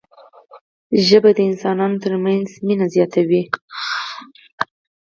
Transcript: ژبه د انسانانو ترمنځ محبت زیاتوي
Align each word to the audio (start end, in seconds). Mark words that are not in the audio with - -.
ژبه 1.05 1.29
د 1.37 1.39
انسانانو 1.49 2.01
ترمنځ 2.03 2.47
محبت 2.67 2.89
زیاتوي 2.95 3.43